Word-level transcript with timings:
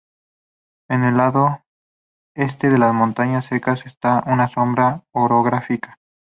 En 0.89 1.03
el 1.03 1.15
lado 1.15 1.63
este 2.33 2.71
de 2.71 2.79
las 2.79 2.91
montañas 2.91 3.45
secas 3.45 3.85
está 3.85 4.23
una 4.25 4.47
sombra 4.47 5.03
orográfica. 5.11 5.99